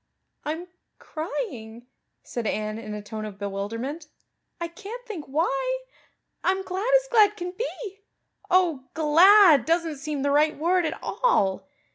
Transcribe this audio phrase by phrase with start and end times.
[0.45, 1.85] "I'm crying,"
[2.23, 4.07] said Anne in a tone of bewilderment.
[4.59, 5.81] "I can't think why.
[6.43, 7.99] I'm glad as glad can be.
[8.49, 11.67] Oh, glad doesn't seem the right word at all.